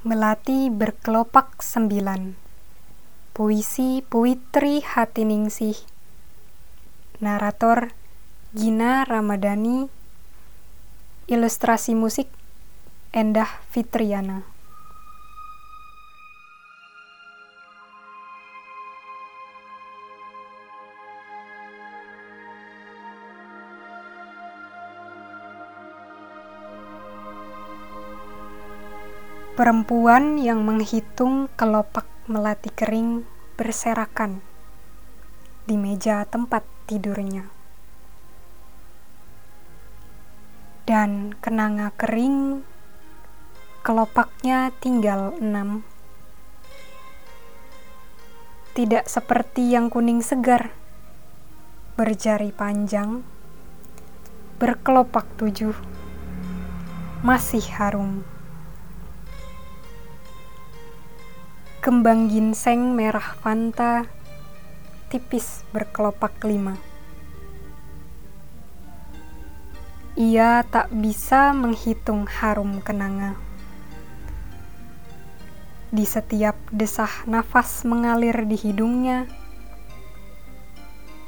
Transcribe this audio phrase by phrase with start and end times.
[0.00, 2.32] Melati berkelopak sembilan.
[3.36, 5.76] Puisi Puitri Hatiningsih.
[7.20, 7.92] Narator
[8.56, 9.92] Gina Ramadhani.
[11.28, 12.32] Ilustrasi musik
[13.12, 14.59] Endah Fitriana
[29.60, 33.28] Perempuan yang menghitung kelopak melati kering
[33.60, 34.40] berserakan
[35.68, 37.44] di meja tempat tidurnya.
[40.88, 42.64] Dan kenanga kering,
[43.84, 45.84] kelopaknya tinggal enam.
[48.72, 50.72] Tidak seperti yang kuning segar,
[52.00, 53.20] berjari panjang,
[54.56, 55.76] berkelopak tujuh,
[57.20, 58.39] masih harum.
[61.80, 64.04] Kembang ginseng merah fanta
[65.08, 66.76] tipis berkelopak lima.
[70.12, 73.32] Ia tak bisa menghitung harum kenanga.
[75.88, 79.24] Di setiap desah nafas mengalir di hidungnya,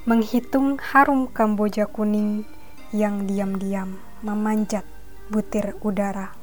[0.04, 2.44] menghitung harum kamboja kuning
[2.92, 4.84] yang diam-diam memanjat
[5.32, 6.41] butir udara.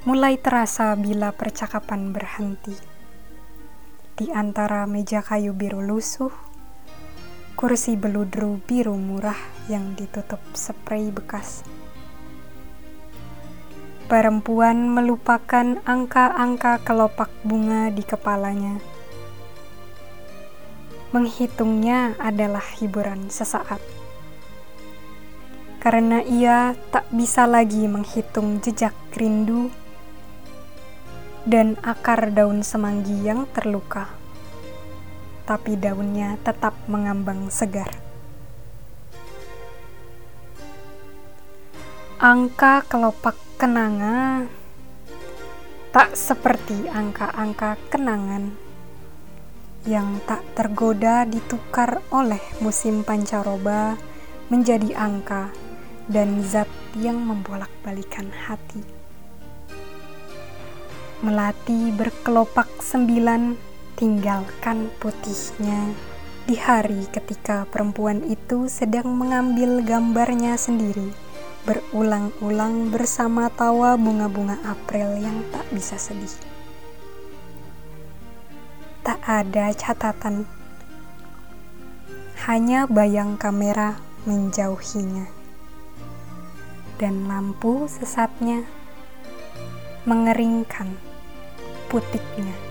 [0.00, 2.72] Mulai terasa bila percakapan berhenti.
[4.16, 6.32] Di antara meja kayu biru lusuh,
[7.52, 9.36] kursi beludru biru murah
[9.68, 11.68] yang ditutup spray bekas.
[14.08, 18.80] Perempuan melupakan angka-angka kelopak bunga di kepalanya.
[21.12, 23.84] Menghitungnya adalah hiburan sesaat.
[25.76, 29.68] Karena ia tak bisa lagi menghitung jejak rindu
[31.50, 34.06] dan akar daun semanggi yang terluka,
[35.50, 37.90] tapi daunnya tetap mengambang segar.
[42.22, 44.46] Angka kelopak kenanga
[45.90, 48.54] tak seperti angka-angka kenangan
[49.90, 53.98] yang tak tergoda ditukar oleh musim pancaroba
[54.54, 55.50] menjadi angka
[56.06, 58.99] dan zat yang membolak-balikan hati.
[61.20, 63.52] Melati berkelopak sembilan,
[63.92, 65.92] tinggalkan putihnya.
[66.48, 71.12] Di hari ketika perempuan itu sedang mengambil gambarnya sendiri,
[71.68, 76.32] berulang-ulang bersama tawa bunga-bunga April yang tak bisa sedih.
[79.04, 80.48] Tak ada catatan,
[82.48, 85.28] hanya bayang kamera menjauhinya,
[86.96, 88.64] dan lampu sesatnya
[90.08, 91.09] mengeringkan
[91.90, 92.70] putiknya.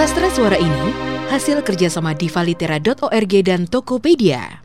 [0.00, 4.59] Sastra Suara ini hasil kerjasama divalitera.org dan Tokopedia.